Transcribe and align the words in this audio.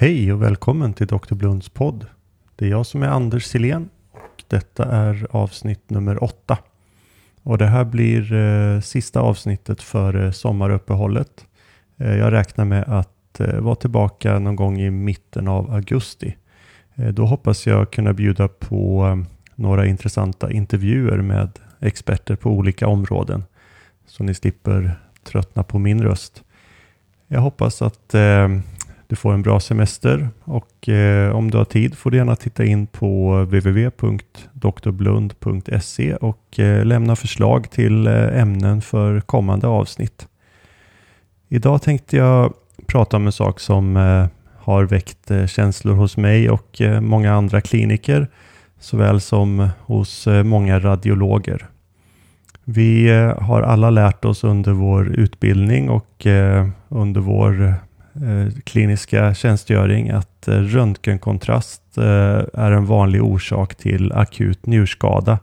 Hej 0.00 0.32
och 0.32 0.42
välkommen 0.42 0.92
till 0.92 1.06
Dr. 1.06 1.34
Blunds 1.34 1.68
podd. 1.68 2.06
Det 2.56 2.64
är 2.64 2.70
jag 2.70 2.86
som 2.86 3.02
är 3.02 3.08
Anders 3.08 3.44
Silén 3.44 3.88
och 4.12 4.44
detta 4.48 4.84
är 4.84 5.26
avsnitt 5.30 5.90
nummer 5.90 6.24
åtta. 6.24 6.58
Och 7.42 7.58
det 7.58 7.66
här 7.66 7.84
blir 7.84 8.32
eh, 8.32 8.80
sista 8.80 9.20
avsnittet 9.20 9.82
för 9.82 10.24
eh, 10.24 10.30
sommaruppehållet. 10.30 11.46
Eh, 11.96 12.16
jag 12.16 12.32
räknar 12.32 12.64
med 12.64 12.84
att 12.88 13.40
eh, 13.40 13.60
vara 13.60 13.74
tillbaka 13.74 14.38
någon 14.38 14.56
gång 14.56 14.80
i 14.80 14.90
mitten 14.90 15.48
av 15.48 15.70
augusti. 15.70 16.36
Eh, 16.94 17.08
då 17.08 17.26
hoppas 17.26 17.66
jag 17.66 17.90
kunna 17.90 18.12
bjuda 18.12 18.48
på 18.48 19.06
eh, 19.06 19.30
några 19.54 19.86
intressanta 19.86 20.52
intervjuer 20.52 21.18
med 21.18 21.50
experter 21.80 22.36
på 22.36 22.50
olika 22.50 22.88
områden. 22.88 23.44
Så 24.06 24.24
ni 24.24 24.34
slipper 24.34 25.00
tröttna 25.24 25.62
på 25.62 25.78
min 25.78 26.02
röst. 26.02 26.44
Jag 27.28 27.40
hoppas 27.40 27.82
att 27.82 28.14
eh, 28.14 28.48
du 29.08 29.16
får 29.16 29.34
en 29.34 29.42
bra 29.42 29.60
semester 29.60 30.28
och 30.44 30.88
eh, 30.88 31.36
om 31.36 31.50
du 31.50 31.58
har 31.58 31.64
tid 31.64 31.98
får 31.98 32.10
du 32.10 32.16
gärna 32.16 32.36
titta 32.36 32.64
in 32.64 32.86
på 32.86 33.40
www.doktorblund.se 33.44 36.14
och 36.14 36.58
eh, 36.58 36.84
lämna 36.84 37.16
förslag 37.16 37.70
till 37.70 38.06
eh, 38.06 38.40
ämnen 38.40 38.82
för 38.82 39.20
kommande 39.20 39.66
avsnitt. 39.66 40.28
Idag 41.48 41.82
tänkte 41.82 42.16
jag 42.16 42.54
prata 42.86 43.16
om 43.16 43.26
en 43.26 43.32
sak 43.32 43.60
som 43.60 43.96
eh, 43.96 44.26
har 44.56 44.84
väckt 44.84 45.30
eh, 45.30 45.46
känslor 45.46 45.94
hos 45.94 46.16
mig 46.16 46.50
och 46.50 46.80
eh, 46.80 47.00
många 47.00 47.32
andra 47.32 47.60
kliniker 47.60 48.28
såväl 48.80 49.20
som 49.20 49.68
hos 49.80 50.26
eh, 50.26 50.44
många 50.44 50.80
radiologer. 50.80 51.66
Vi 52.64 53.08
eh, 53.08 53.42
har 53.42 53.62
alla 53.62 53.90
lärt 53.90 54.24
oss 54.24 54.44
under 54.44 54.72
vår 54.72 55.08
utbildning 55.08 55.90
och 55.90 56.26
eh, 56.26 56.68
under 56.88 57.20
vår 57.20 57.74
Eh, 58.22 58.52
kliniska 58.64 59.34
tjänstgöring 59.34 60.10
att 60.10 60.48
eh, 60.48 60.54
röntgenkontrast 60.54 61.98
eh, 61.98 62.42
är 62.54 62.72
en 62.72 62.86
vanlig 62.86 63.22
orsak 63.22 63.74
till 63.74 64.12
akut 64.12 64.66
njurskada. 64.66 65.38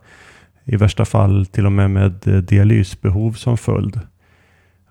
I 0.64 0.76
värsta 0.76 1.06
fall 1.06 1.46
till 1.46 1.66
och 1.66 1.72
med 1.72 1.92
med 1.92 2.44
dialysbehov 2.48 3.34
som 3.34 3.58
följd. 3.58 4.00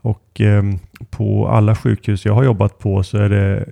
Och 0.00 0.40
ehm, 0.40 0.78
på 1.10 1.48
alla 1.48 1.76
sjukhus 1.76 2.24
jag 2.24 2.34
har 2.34 2.44
jobbat 2.44 2.78
på 2.78 3.02
så 3.02 3.18
är 3.18 3.28
det 3.28 3.64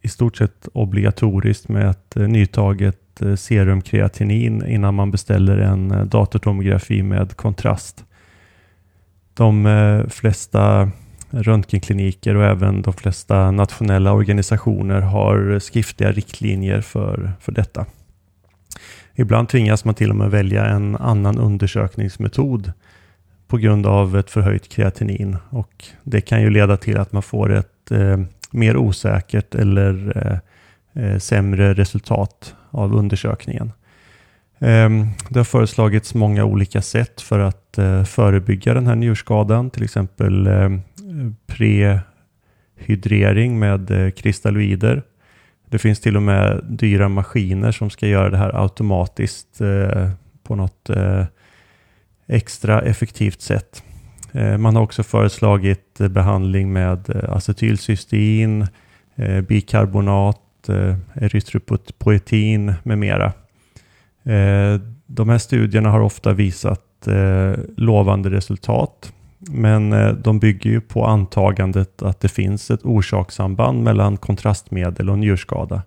i 0.00 0.08
stort 0.08 0.36
sett 0.36 0.68
obligatoriskt 0.72 1.68
med 1.68 1.90
ett 1.90 2.16
nytaget 2.16 2.98
serumkreatinin 3.36 4.66
innan 4.66 4.94
man 4.94 5.10
beställer 5.10 5.58
en 5.58 6.08
datortomografi 6.08 7.02
med 7.02 7.36
kontrast. 7.36 8.04
De 9.34 10.06
flesta 10.10 10.90
röntgenkliniker 11.32 12.34
och 12.34 12.44
även 12.44 12.82
de 12.82 12.92
flesta 12.92 13.50
nationella 13.50 14.12
organisationer 14.12 15.00
har 15.00 15.58
skriftliga 15.58 16.12
riktlinjer 16.12 16.80
för, 16.80 17.32
för 17.40 17.52
detta. 17.52 17.86
Ibland 19.14 19.48
tvingas 19.48 19.84
man 19.84 19.94
till 19.94 20.10
och 20.10 20.16
med 20.16 20.30
välja 20.30 20.66
en 20.66 20.96
annan 20.96 21.38
undersökningsmetod 21.38 22.72
på 23.48 23.56
grund 23.56 23.86
av 23.86 24.16
ett 24.16 24.30
förhöjt 24.30 24.68
kreatinin 24.68 25.36
och 25.50 25.84
det 26.02 26.20
kan 26.20 26.42
ju 26.42 26.50
leda 26.50 26.76
till 26.76 26.98
att 26.98 27.12
man 27.12 27.22
får 27.22 27.52
ett 27.52 27.90
eh, 27.90 28.20
mer 28.50 28.76
osäkert 28.76 29.54
eller 29.54 30.12
eh, 30.16 30.38
eh 31.04 31.18
sämre 31.18 31.74
resultat 31.74 32.54
av 32.70 32.94
undersökningen. 32.94 33.72
Ehm, 34.58 35.06
det 35.28 35.38
har 35.38 35.44
föreslagits 35.44 36.14
många 36.14 36.44
olika 36.44 36.82
sätt 36.82 37.20
för 37.20 37.38
att 37.38 37.78
eh, 37.78 38.04
förebygga 38.04 38.74
den 38.74 38.86
här 38.86 38.94
njurskadan, 38.94 39.70
till 39.70 39.84
exempel 39.84 40.46
ehm, 40.46 40.80
prehydrering 41.46 43.58
med 43.58 43.90
eh, 43.90 44.10
kristalloider. 44.10 45.02
Det 45.70 45.78
finns 45.78 46.00
till 46.00 46.16
och 46.16 46.22
med 46.22 46.60
dyra 46.64 47.08
maskiner 47.08 47.72
som 47.72 47.90
ska 47.90 48.06
göra 48.06 48.30
det 48.30 48.36
här 48.36 48.62
automatiskt 48.62 49.60
eh, 49.60 50.10
på 50.42 50.56
något 50.56 50.90
eh, 50.90 51.24
extra 52.26 52.82
effektivt 52.82 53.40
sätt. 53.40 53.82
Man 54.58 54.76
har 54.76 54.82
också 54.82 55.02
föreslagit 55.02 55.98
behandling 55.98 56.72
med 56.72 57.26
acetylcystein, 57.28 58.66
bikarbonat, 59.48 60.68
erytropoetin 61.14 62.74
med 62.82 62.98
mera. 62.98 63.32
De 65.06 65.28
här 65.28 65.38
studierna 65.38 65.90
har 65.90 66.00
ofta 66.00 66.32
visat 66.32 67.08
lovande 67.76 68.30
resultat. 68.30 69.12
Men 69.50 69.92
eh, 69.92 70.12
de 70.12 70.38
bygger 70.38 70.70
ju 70.70 70.80
på 70.80 71.06
antagandet 71.06 72.02
att 72.02 72.20
det 72.20 72.28
finns 72.28 72.70
ett 72.70 72.84
orsakssamband 72.84 73.82
mellan 73.82 74.16
kontrastmedel 74.16 75.10
och 75.10 75.18
njurskada. 75.18 75.82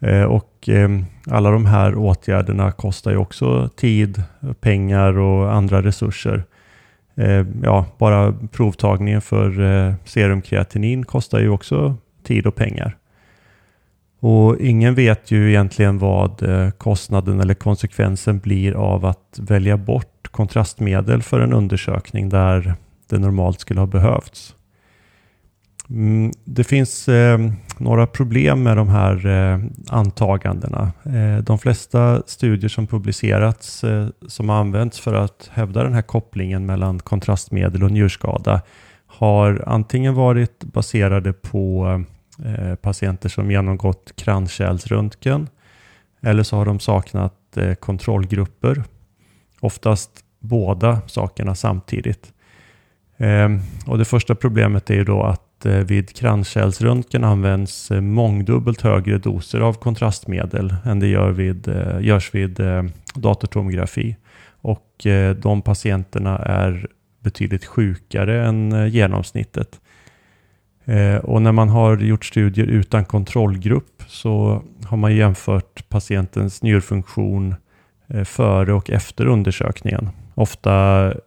Eh, 0.00 0.22
och 0.22 0.68
eh, 0.68 0.88
alla 1.26 1.50
de 1.50 1.66
här 1.66 1.94
åtgärderna 1.94 2.72
kostar 2.72 3.10
ju 3.10 3.16
också 3.16 3.68
tid, 3.76 4.22
pengar 4.60 5.18
och 5.18 5.54
andra 5.54 5.82
resurser. 5.82 6.44
Ja, 7.62 7.86
bara 7.98 8.34
provtagningen 8.52 9.20
för 9.20 9.50
serumkreatinin 10.04 11.04
kostar 11.04 11.40
ju 11.40 11.48
också 11.48 11.96
tid 12.22 12.46
och 12.46 12.54
pengar. 12.54 12.96
Och 14.20 14.56
ingen 14.60 14.94
vet 14.94 15.30
ju 15.30 15.48
egentligen 15.48 15.98
vad 15.98 16.42
kostnaden 16.78 17.40
eller 17.40 17.54
konsekvensen 17.54 18.38
blir 18.38 18.72
av 18.72 19.04
att 19.04 19.38
välja 19.38 19.76
bort 19.76 20.17
kontrastmedel 20.38 21.22
för 21.22 21.40
en 21.40 21.52
undersökning 21.52 22.28
där 22.28 22.74
det 23.08 23.18
normalt 23.18 23.60
skulle 23.60 23.80
ha 23.80 23.86
behövts. 23.86 24.54
Mm, 25.90 26.32
det 26.44 26.64
finns 26.64 27.08
eh, 27.08 27.38
några 27.78 28.06
problem 28.06 28.62
med 28.62 28.76
de 28.76 28.88
här 28.88 29.26
eh, 29.26 29.60
antagandena. 29.88 30.92
Eh, 31.04 31.44
de 31.44 31.58
flesta 31.58 32.22
studier 32.26 32.68
som 32.68 32.86
publicerats 32.86 33.84
eh, 33.84 34.08
som 34.26 34.50
använts 34.50 35.00
för 35.00 35.14
att 35.14 35.50
hävda 35.52 35.82
den 35.82 35.94
här 35.94 36.02
kopplingen 36.02 36.66
mellan 36.66 36.98
kontrastmedel 36.98 37.84
och 37.84 37.90
njurskada 37.90 38.60
har 39.06 39.64
antingen 39.66 40.14
varit 40.14 40.64
baserade 40.64 41.32
på 41.32 41.86
eh, 42.44 42.74
patienter 42.74 43.28
som 43.28 43.50
genomgått 43.50 44.12
kranskärlsröntgen 44.16 45.48
eller 46.22 46.42
så 46.42 46.56
har 46.56 46.64
de 46.64 46.80
saknat 46.80 47.56
eh, 47.56 47.74
kontrollgrupper. 47.74 48.84
Oftast 49.60 50.10
båda 50.40 51.00
sakerna 51.06 51.54
samtidigt. 51.54 52.32
Ehm, 53.16 53.60
och 53.86 53.98
det 53.98 54.04
första 54.04 54.34
problemet 54.34 54.90
är 54.90 54.94
ju 54.94 55.04
då 55.04 55.22
att 55.22 55.66
eh, 55.66 55.72
vid 55.72 56.16
kranskärlsröntgen 56.16 57.24
används 57.24 57.90
eh, 57.90 58.00
mångdubbelt 58.00 58.80
högre 58.80 59.18
doser 59.18 59.60
av 59.60 59.72
kontrastmedel 59.72 60.74
än 60.84 61.00
det 61.00 61.06
gör 61.06 61.30
vid, 61.30 61.68
eh, 61.68 62.00
görs 62.00 62.34
vid 62.34 62.60
datortomografi. 63.14 64.16
Och 64.60 65.06
de 65.36 65.62
patienterna 65.62 66.38
är 66.38 66.86
betydligt 67.20 67.64
sjukare 67.64 68.46
än 68.46 68.90
genomsnittet. 68.90 69.80
Och 71.22 71.42
när 71.42 71.52
man 71.52 71.68
har 71.68 71.98
gjort 71.98 72.24
studier 72.24 72.66
utan 72.66 73.04
kontrollgrupp 73.04 74.02
så 74.06 74.62
har 74.84 74.96
man 74.96 75.16
jämfört 75.16 75.88
patientens 75.88 76.62
njurfunktion 76.62 77.50
eh, 77.50 77.56
Eh, 78.10 78.24
före 78.24 78.72
och 78.72 78.90
efter 78.90 79.26
undersökningen. 79.26 80.10
Ofta 80.34 80.72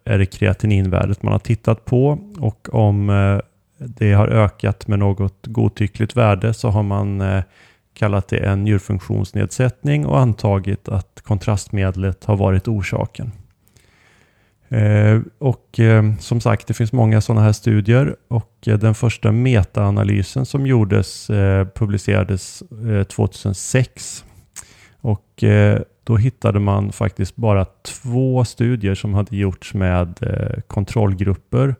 är 0.05 0.17
det 0.17 0.25
kreatininvärdet 0.25 1.23
man 1.23 1.31
har 1.31 1.39
tittat 1.39 1.85
på 1.85 2.19
och 2.39 2.73
om 2.73 3.09
eh, 3.09 3.39
det 3.77 4.13
har 4.13 4.27
ökat 4.27 4.87
med 4.87 4.99
något 4.99 5.47
godtyckligt 5.47 6.15
värde 6.15 6.53
så 6.53 6.69
har 6.69 6.83
man 6.83 7.21
eh, 7.21 7.43
kallat 7.93 8.27
det 8.27 8.37
en 8.37 8.63
njurfunktionsnedsättning 8.63 10.05
och 10.05 10.19
antagit 10.19 10.89
att 10.89 11.21
kontrastmedlet 11.23 12.25
har 12.25 12.37
varit 12.37 12.67
orsaken. 12.67 13.31
Och 15.37 15.79
som 16.19 16.41
sagt, 16.41 16.67
det 16.67 16.73
finns 16.73 16.93
många 16.93 17.21
sådana 17.21 17.41
här 17.41 17.51
studier 17.51 18.15
och 18.27 18.57
den 18.63 18.95
första 18.95 19.31
metaanalysen 19.31 20.45
som 20.45 20.67
gjordes 20.67 21.27
publicerades 21.75 22.63
2006. 23.07 24.25
Och 25.01 25.43
då 26.03 26.17
hittade 26.17 26.59
man 26.59 26.91
faktiskt 26.91 27.35
bara 27.35 27.65
två 27.65 28.45
studier 28.45 28.95
som 28.95 29.13
hade 29.13 29.37
gjorts 29.37 29.73
med 29.73 30.19
eh, 30.21 30.61
kontrollgrupper. 30.67 31.75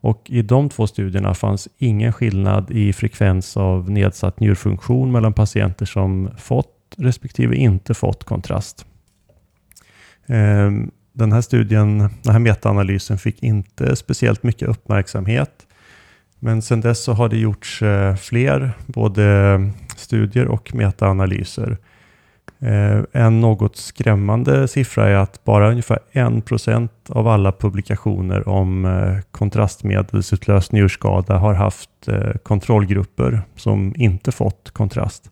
Och 0.00 0.22
i 0.30 0.42
de 0.42 0.68
två 0.68 0.86
studierna 0.86 1.34
fanns 1.34 1.68
ingen 1.78 2.12
skillnad 2.12 2.70
i 2.70 2.92
frekvens 2.92 3.56
av 3.56 3.90
nedsatt 3.90 4.40
njurfunktion 4.40 5.12
mellan 5.12 5.32
patienter 5.32 5.86
som 5.86 6.30
fått 6.38 6.74
respektive 6.96 7.56
inte 7.56 7.94
fått 7.94 8.24
kontrast. 8.24 8.86
Ehm, 10.26 10.90
den 11.12 11.32
här 11.32 11.40
studien, 11.40 11.98
den 11.98 12.32
här 12.32 12.38
metaanalysen 12.38 13.18
fick 13.18 13.42
inte 13.42 13.96
speciellt 13.96 14.42
mycket 14.42 14.68
uppmärksamhet. 14.68 15.66
Men 16.38 16.62
sedan 16.62 16.80
dess 16.80 17.02
så 17.02 17.12
har 17.12 17.28
det 17.28 17.38
gjorts 17.38 17.82
eh, 17.82 18.16
fler 18.16 18.72
både 18.86 19.60
studier 19.96 20.48
och 20.48 20.74
metaanalyser. 20.74 21.78
Eh, 22.60 23.00
en 23.12 23.40
något 23.40 23.76
skrämmande 23.76 24.68
siffra 24.68 25.08
är 25.08 25.14
att 25.14 25.44
bara 25.44 25.70
ungefär 25.70 25.98
1% 26.12 26.88
av 27.08 27.28
alla 27.28 27.52
publikationer 27.52 28.48
om 28.48 28.84
eh, 28.84 29.18
kontrastmedelsutlöst 29.30 30.72
njurskada 30.72 31.38
har 31.38 31.54
haft 31.54 32.08
eh, 32.08 32.32
kontrollgrupper 32.42 33.42
som 33.56 33.94
inte 33.96 34.32
fått 34.32 34.70
kontrast. 34.70 35.30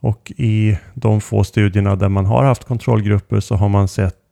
Och 0.00 0.32
i 0.36 0.78
de 0.94 1.20
få 1.20 1.44
studierna 1.44 1.96
där 1.96 2.08
man 2.08 2.26
har 2.26 2.44
haft 2.44 2.64
kontrollgrupper 2.64 3.40
så 3.40 3.54
har 3.54 3.68
man 3.68 3.88
sett 3.88 4.22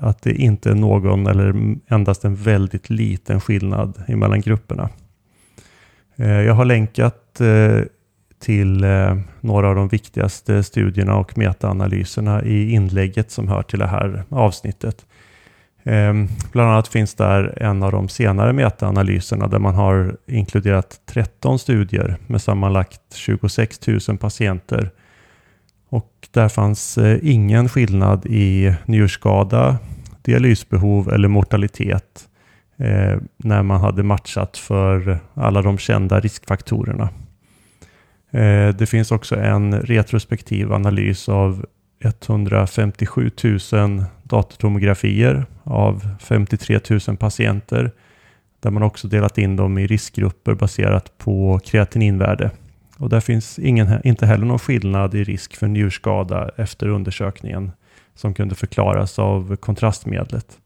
att 0.00 0.22
det 0.22 0.32
inte 0.32 0.70
är 0.70 0.74
någon 0.74 1.26
eller 1.26 1.76
endast 1.88 2.24
en 2.24 2.34
väldigt 2.34 2.90
liten 2.90 3.40
skillnad 3.40 4.02
mellan 4.08 4.40
grupperna. 4.40 4.88
Jag 6.16 6.54
har 6.54 6.64
länkat 6.64 7.40
till 8.38 8.84
eh, 8.84 9.16
några 9.40 9.68
av 9.68 9.74
de 9.74 9.88
viktigaste 9.88 10.62
studierna 10.62 11.16
och 11.16 11.38
metaanalyserna 11.38 12.42
i 12.42 12.70
inlägget 12.70 13.30
som 13.30 13.48
hör 13.48 13.62
till 13.62 13.78
det 13.78 13.86
här 13.86 14.24
avsnittet. 14.28 15.06
Eh, 15.82 16.14
bland 16.52 16.70
annat 16.70 16.88
finns 16.88 17.14
där 17.14 17.62
en 17.62 17.82
av 17.82 17.92
de 17.92 18.08
senare 18.08 18.52
metaanalyserna 18.52 19.46
där 19.48 19.58
man 19.58 19.74
har 19.74 20.16
inkluderat 20.26 21.00
13 21.06 21.58
studier 21.58 22.16
med 22.26 22.42
sammanlagt 22.42 23.14
26 23.14 23.86
000 23.86 24.18
patienter. 24.18 24.90
Och 25.88 26.12
där 26.30 26.48
fanns 26.48 26.98
eh, 26.98 27.18
ingen 27.22 27.68
skillnad 27.68 28.26
i 28.26 28.74
njurskada, 28.86 29.78
dialysbehov 30.22 31.12
eller 31.12 31.28
mortalitet 31.28 32.28
eh, 32.76 33.18
när 33.36 33.62
man 33.62 33.80
hade 33.80 34.02
matchat 34.02 34.56
för 34.56 35.18
alla 35.34 35.62
de 35.62 35.78
kända 35.78 36.20
riskfaktorerna. 36.20 37.08
Eh, 38.36 38.68
det 38.68 38.86
finns 38.86 39.12
också 39.12 39.36
en 39.36 39.80
retrospektiv 39.80 40.72
analys 40.72 41.28
av 41.28 41.66
157 42.00 43.30
000 43.72 44.04
datortomografier 44.22 45.46
av 45.64 46.08
53 46.20 46.80
000 47.08 47.16
patienter 47.16 47.90
där 48.60 48.70
man 48.70 48.82
också 48.82 49.08
delat 49.08 49.38
in 49.38 49.56
dem 49.56 49.78
i 49.78 49.86
riskgrupper 49.86 50.54
baserat 50.54 51.18
på 51.18 51.60
kreatininvärde. 51.64 52.50
Och 52.98 53.08
där 53.08 53.20
finns 53.20 53.58
ingen, 53.58 54.06
inte 54.06 54.26
heller 54.26 54.46
någon 54.46 54.58
skillnad 54.58 55.14
i 55.14 55.24
risk 55.24 55.56
för 55.56 55.66
njurskada 55.66 56.50
efter 56.56 56.88
undersökningen 56.88 57.72
som 58.14 58.34
kunde 58.34 58.54
förklaras 58.54 59.18
av 59.18 59.56
kontrastmedlet. 59.56 60.58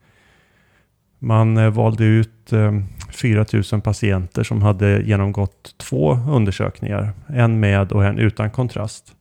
Man 1.23 1.57
eh, 1.57 1.71
valde 1.71 2.05
ut 2.05 2.53
eh, 2.53 2.73
4 3.11 3.45
000 3.73 3.81
patienter 3.81 4.43
som 4.43 4.63
hade 4.63 5.03
genomgått 5.03 5.75
två 5.79 6.13
undersökningar, 6.13 7.13
en 7.27 7.61
med 7.61 7.93
och 7.93 8.05
en 8.05 8.19
utan 8.19 8.51
kontrast. 8.51 9.15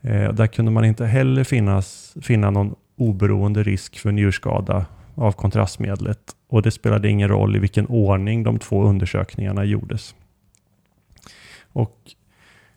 Eh, 0.00 0.32
där 0.32 0.46
kunde 0.46 0.70
man 0.70 0.84
inte 0.84 1.06
heller 1.06 1.44
finnas, 1.44 2.14
finna 2.22 2.50
någon 2.50 2.74
oberoende 2.96 3.62
risk 3.62 3.98
för 3.98 4.12
njurskada 4.12 4.86
av 5.14 5.32
kontrastmedlet 5.32 6.20
och 6.48 6.62
det 6.62 6.70
spelade 6.70 7.08
ingen 7.08 7.28
roll 7.28 7.56
i 7.56 7.58
vilken 7.58 7.86
ordning 7.86 8.42
de 8.42 8.58
två 8.58 8.82
undersökningarna 8.82 9.64
gjordes. 9.64 10.14
Och 11.72 11.96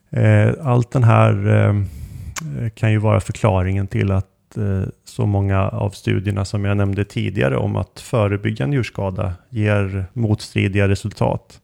eh, 0.09 0.53
Allt 0.61 0.91
den 0.91 1.03
här 1.03 1.47
eh, 1.47 2.69
kan 2.69 2.91
ju 2.91 2.97
vara 2.97 3.19
förklaringen 3.19 3.87
till 3.87 4.11
att 4.11 4.32
Eh, 4.57 4.87
så 5.03 5.25
många 5.25 5.69
av 5.69 5.89
studierna 5.89 6.45
som 6.45 6.65
jag 6.65 6.77
nämnde 6.77 7.05
tidigare 7.05 7.57
om 7.57 7.75
att 7.75 7.99
förebygga 7.99 8.65
njurskada 8.65 9.33
ger 9.49 10.05
motstridiga 10.13 10.87
resultat. 10.87 11.61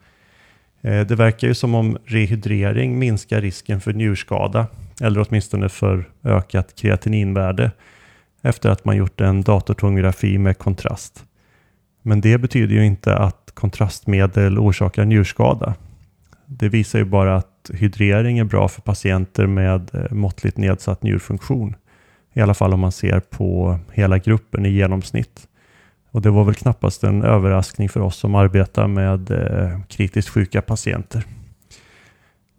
Eh, 0.81 1.07
det 1.07 1.15
verkar 1.15 1.47
ju 1.47 1.53
som 1.53 1.75
om 1.75 1.97
rehydrering 2.05 2.99
minskar 2.99 3.41
risken 3.41 3.81
för 3.81 3.93
njurskada, 3.93 4.67
eller 5.01 5.25
åtminstone 5.29 5.69
för 5.69 6.09
ökat 6.23 6.75
kreatininvärde, 6.75 7.71
efter 8.41 8.69
att 8.69 8.85
man 8.85 8.97
gjort 8.97 9.21
en 9.21 9.41
datortomografi 9.41 10.37
med 10.37 10.57
kontrast. 10.57 11.25
Men 12.01 12.21
det 12.21 12.37
betyder 12.37 12.75
ju 12.75 12.85
inte 12.85 13.17
att 13.17 13.51
kontrastmedel 13.53 14.59
orsakar 14.59 15.05
njurskada. 15.05 15.73
Det 16.45 16.69
visar 16.69 16.99
ju 16.99 17.05
bara 17.05 17.35
att 17.35 17.71
hydrering 17.73 18.39
är 18.39 18.43
bra 18.43 18.67
för 18.67 18.81
patienter 18.81 19.47
med 19.47 19.95
eh, 19.95 20.11
måttligt 20.11 20.57
nedsatt 20.57 21.03
njurfunktion. 21.03 21.75
I 22.33 22.41
alla 22.41 22.53
fall 22.53 22.73
om 22.73 22.79
man 22.79 22.91
ser 22.91 23.19
på 23.19 23.79
hela 23.91 24.17
gruppen 24.17 24.65
i 24.65 24.69
genomsnitt. 24.69 25.47
Och 26.11 26.21
det 26.21 26.29
var 26.29 26.43
väl 26.43 26.55
knappast 26.55 27.03
en 27.03 27.23
överraskning 27.23 27.89
för 27.89 27.99
oss 27.99 28.15
som 28.15 28.35
arbetar 28.35 28.87
med 28.87 29.31
eh, 29.31 29.79
kritiskt 29.87 30.29
sjuka 30.29 30.61
patienter. 30.61 31.23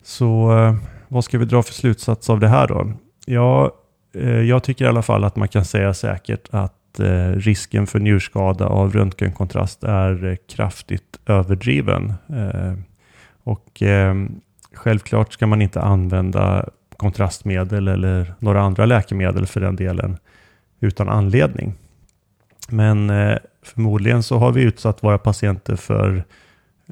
Så 0.02 0.58
eh, 0.58 0.74
vad 1.08 1.24
ska 1.24 1.38
vi 1.38 1.44
dra 1.44 1.62
för 1.62 1.72
slutsats 1.72 2.30
av 2.30 2.40
det 2.40 2.48
här 2.48 2.68
då? 2.68 2.92
Ja, 3.26 3.72
eh, 4.14 4.40
jag 4.40 4.62
tycker 4.62 4.84
i 4.84 4.88
alla 4.88 5.02
fall 5.02 5.24
att 5.24 5.36
man 5.36 5.48
kan 5.48 5.64
säga 5.64 5.94
säkert 5.94 6.48
att 6.50 7.00
eh, 7.00 7.30
risken 7.30 7.86
för 7.86 7.98
njurskada 7.98 8.66
av 8.66 8.92
röntgenkontrast 8.92 9.84
är 9.84 10.24
eh, 10.24 10.36
kraftigt 10.48 11.20
överdriven. 11.26 12.12
Eh, 12.28 12.74
och 13.42 13.82
självklart 14.74 15.32
ska 15.32 15.46
man 15.46 15.62
inte 15.62 15.80
använda 15.80 16.68
kontrastmedel 17.00 17.88
eller 17.88 18.34
några 18.38 18.60
andra 18.60 18.86
läkemedel 18.86 19.46
för 19.46 19.60
den 19.60 19.76
delen 19.76 20.16
utan 20.80 21.08
anledning. 21.08 21.74
Men 22.68 23.10
eh, 23.10 23.38
förmodligen 23.62 24.22
så 24.22 24.38
har 24.38 24.52
vi 24.52 24.62
utsatt 24.62 25.02
våra 25.02 25.18
patienter 25.18 25.76
för 25.76 26.24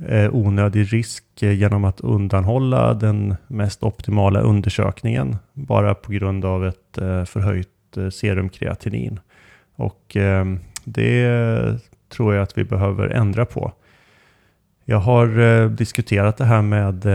eh, 0.08 0.34
onödig 0.34 0.92
risk 0.92 1.24
eh, 1.42 1.52
genom 1.52 1.84
att 1.84 2.00
undanhålla 2.00 2.94
den 2.94 3.36
mest 3.46 3.82
optimala 3.82 4.40
undersökningen 4.40 5.36
bara 5.52 5.94
på 5.94 6.12
grund 6.12 6.44
av 6.44 6.66
ett 6.66 6.98
eh, 6.98 7.24
förhöjt 7.24 7.96
eh, 7.96 8.08
serumkreatinin. 8.08 9.20
Och 9.76 10.16
eh, 10.16 10.44
det 10.84 11.78
tror 12.08 12.34
jag 12.34 12.42
att 12.42 12.58
vi 12.58 12.64
behöver 12.64 13.08
ändra 13.08 13.44
på. 13.46 13.72
Jag 14.84 14.98
har 14.98 15.38
eh, 15.38 15.70
diskuterat 15.70 16.36
det 16.36 16.44
här 16.44 16.62
med 16.62 17.06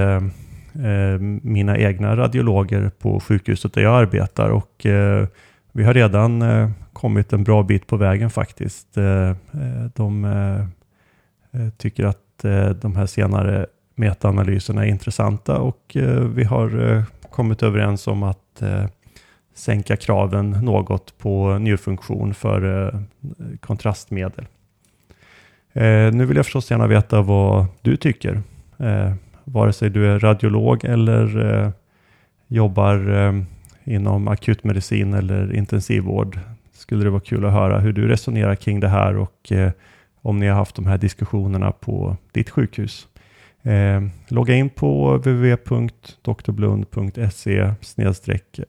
Eh, 0.75 1.19
mina 1.41 1.77
egna 1.77 2.15
radiologer 2.15 2.91
på 2.99 3.19
sjukhuset 3.19 3.73
där 3.73 3.81
jag 3.81 3.95
arbetar 3.95 4.49
och 4.49 4.85
eh, 4.85 5.27
vi 5.71 5.83
har 5.83 5.93
redan 5.93 6.41
eh, 6.41 6.69
kommit 6.93 7.33
en 7.33 7.43
bra 7.43 7.63
bit 7.63 7.87
på 7.87 7.97
vägen 7.97 8.29
faktiskt. 8.29 8.97
de 9.93 10.27
tycker 11.77 12.05
att 12.05 12.17
de 12.81 12.95
här 12.95 13.05
senare 13.05 13.65
metaanalyserna 13.95 14.85
är 14.85 14.89
intressanta 14.89 15.59
och 15.59 15.97
vi 16.35 16.43
har 16.43 17.03
kommit 17.29 17.63
överens 17.63 18.07
om 18.07 18.23
att 18.23 18.63
sänka 19.55 19.95
kraven 19.95 20.49
något 20.49 21.17
på 21.17 21.57
njurfunktion 21.57 22.33
för 22.33 22.91
kontrastmedel. 23.59 24.45
Nu 26.13 26.25
vill 26.25 26.37
jag 26.37 26.45
förstås 26.45 26.71
gärna 26.71 26.87
veta 26.87 27.21
vad 27.21 27.65
du 27.81 27.97
tycker 27.97 28.41
vare 29.43 29.73
sig 29.73 29.89
du 29.89 30.07
är 30.07 30.19
radiolog 30.19 30.85
eller 30.85 31.55
eh, 31.55 31.69
jobbar 32.47 33.09
eh, 33.09 33.33
inom 33.83 34.27
akutmedicin 34.27 35.13
eller 35.13 35.55
intensivvård 35.55 36.39
skulle 36.71 37.03
det 37.03 37.09
vara 37.09 37.21
kul 37.21 37.45
att 37.45 37.53
höra 37.53 37.79
hur 37.79 37.93
du 37.93 38.07
resonerar 38.07 38.55
kring 38.55 38.79
det 38.79 38.87
här 38.87 39.17
och 39.17 39.51
eh, 39.51 39.71
om 40.21 40.39
ni 40.39 40.47
har 40.47 40.55
haft 40.55 40.75
de 40.75 40.85
här 40.85 40.97
diskussionerna 40.97 41.71
på 41.71 42.17
ditt 42.31 42.49
sjukhus. 42.49 43.07
Eh, 43.63 44.01
logga 44.27 44.55
in 44.55 44.69
på 44.69 45.17
www.doktorblund.se 45.17 47.73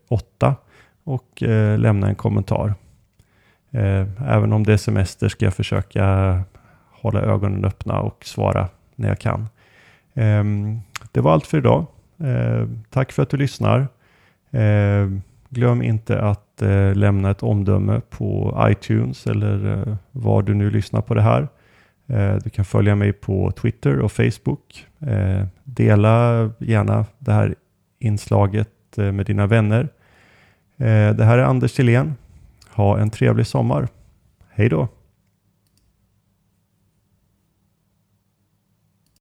8 0.08 0.56
och 1.04 1.42
eh, 1.42 1.78
lämna 1.78 2.08
en 2.08 2.14
kommentar. 2.14 2.75
Eh, 3.70 4.06
även 4.26 4.52
om 4.52 4.64
det 4.64 4.72
är 4.72 4.76
semester 4.76 5.28
ska 5.28 5.44
jag 5.44 5.54
försöka 5.54 6.42
hålla 6.90 7.20
ögonen 7.20 7.64
öppna 7.64 8.00
och 8.00 8.25
svara 8.25 8.68
när 8.94 9.08
jag 9.08 9.18
kan. 9.18 9.49
Ehm, 10.14 10.80
det 11.12 11.21
var 11.21 11.33
allt 11.33 11.47
för 11.47 11.59
idag. 11.59 11.87
Ehm, 12.18 12.85
tack 12.90 13.12
för 13.12 13.23
att 13.23 13.30
du 13.30 13.37
lyssnar. 13.37 13.88
Ehm, 14.50 15.23
glöm 15.54 15.83
inte 15.83 16.21
att 16.21 16.62
eh, 16.62 16.94
lämna 16.94 17.30
ett 17.30 17.42
omdöme 17.42 18.00
på 18.11 18.59
iTunes 18.71 19.26
eller 19.26 19.73
eh, 19.73 19.97
var 20.12 20.42
du 20.42 20.54
nu 20.54 20.71
lyssnar 20.71 21.00
på 21.00 21.14
det 21.14 21.23
här. 21.23 21.49
Du 22.44 22.50
kan 22.50 22.64
följa 22.64 22.94
mig 22.94 23.12
på 23.12 23.50
Twitter 23.50 23.99
och 23.99 24.12
Facebook. 24.12 24.87
Dela 25.64 26.50
gärna 26.59 27.06
det 27.18 27.33
här 27.33 27.54
inslaget 27.99 28.99
eh, 28.99 29.12
med 29.12 29.26
dina 29.26 29.47
vänner. 29.47 29.88
Det 31.16 31.25
här 31.25 31.38
är 31.38 31.42
Anders 31.42 31.73
Tillén. 31.73 32.14
Ha 32.71 32.99
en 32.99 33.11
trevlig 33.11 33.47
sommar. 33.47 33.88
Hej 34.50 34.68
då! 34.68 34.88